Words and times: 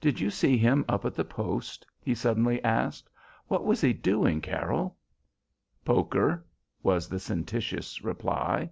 Did 0.00 0.18
you 0.20 0.30
see 0.30 0.56
him 0.56 0.86
up 0.88 1.04
at 1.04 1.14
the 1.14 1.22
post?" 1.26 1.86
he 2.00 2.14
suddenly 2.14 2.64
asked. 2.64 3.10
"What 3.46 3.66
was 3.66 3.82
he 3.82 3.92
doing, 3.92 4.40
Carroll?" 4.40 4.96
"Poker," 5.84 6.46
was 6.82 7.10
the 7.10 7.20
sententious 7.20 8.02
reply. 8.02 8.70